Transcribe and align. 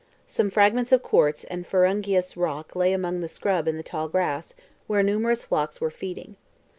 Some 0.25 0.49
fragments 0.49 0.91
of 0.91 1.03
quartz 1.03 1.43
and 1.43 1.63
ferruginous 1.63 2.35
rock 2.35 2.75
lay 2.75 2.91
among 2.91 3.19
the 3.19 3.27
scrub 3.27 3.67
and 3.67 3.77
the 3.77 3.83
tall 3.83 4.09
grass, 4.09 4.55
where 4.87 5.03
numerous 5.03 5.45
flocks 5.45 5.79
were 5.79 5.91
feeding. 5.91 6.37